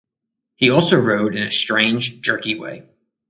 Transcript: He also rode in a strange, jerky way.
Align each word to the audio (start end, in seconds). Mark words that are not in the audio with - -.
He 0.55 0.67
also 0.71 0.97
rode 0.97 1.35
in 1.35 1.43
a 1.43 1.51
strange, 1.51 2.21
jerky 2.21 2.57
way. 2.57 2.87